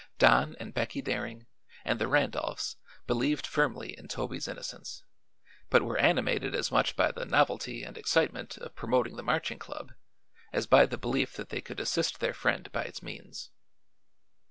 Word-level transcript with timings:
Don 0.17 0.55
and 0.59 0.73
Becky 0.73 0.99
Daring 0.99 1.45
and 1.85 1.99
the 1.99 2.07
Randolphs 2.07 2.75
believed 3.05 3.45
firmly 3.45 3.95
in 3.95 4.07
Toby's 4.07 4.47
innocence, 4.47 5.03
but 5.69 5.83
were 5.83 5.99
animated 5.99 6.55
as 6.55 6.71
much 6.71 6.95
by 6.95 7.11
the 7.11 7.23
novelty 7.23 7.83
and 7.83 7.95
excitement 7.95 8.57
of 8.57 8.73
promoting 8.73 9.15
the 9.15 9.21
Marching 9.21 9.59
Club 9.59 9.93
as 10.51 10.65
by 10.65 10.87
the 10.87 10.97
belief 10.97 11.33
that 11.35 11.49
they 11.49 11.61
could 11.61 11.79
assist 11.79 12.19
their 12.19 12.33
friend 12.33 12.71
by 12.71 12.81
its 12.81 13.03
means. 13.03 13.51